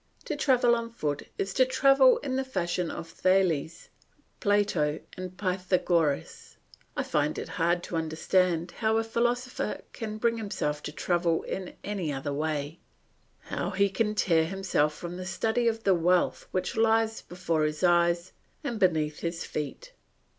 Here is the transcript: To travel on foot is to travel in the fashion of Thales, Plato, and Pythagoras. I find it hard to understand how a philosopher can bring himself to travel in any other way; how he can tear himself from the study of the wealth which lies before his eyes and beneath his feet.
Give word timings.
To 0.25 0.35
travel 0.35 0.73
on 0.75 0.89
foot 0.89 1.27
is 1.37 1.53
to 1.53 1.63
travel 1.63 2.17
in 2.23 2.35
the 2.35 2.43
fashion 2.43 2.89
of 2.89 3.07
Thales, 3.07 3.87
Plato, 4.39 4.99
and 5.15 5.37
Pythagoras. 5.37 6.57
I 6.97 7.03
find 7.03 7.37
it 7.37 7.47
hard 7.49 7.83
to 7.83 7.95
understand 7.95 8.71
how 8.71 8.97
a 8.97 9.03
philosopher 9.03 9.81
can 9.93 10.17
bring 10.17 10.37
himself 10.39 10.81
to 10.81 10.91
travel 10.91 11.43
in 11.43 11.75
any 11.83 12.11
other 12.11 12.33
way; 12.33 12.79
how 13.41 13.69
he 13.69 13.89
can 13.91 14.15
tear 14.15 14.45
himself 14.45 14.95
from 14.95 15.17
the 15.17 15.23
study 15.27 15.67
of 15.67 15.83
the 15.83 15.93
wealth 15.93 16.47
which 16.49 16.75
lies 16.75 17.21
before 17.21 17.61
his 17.61 17.83
eyes 17.83 18.31
and 18.63 18.79
beneath 18.79 19.19
his 19.19 19.45
feet. 19.45 19.91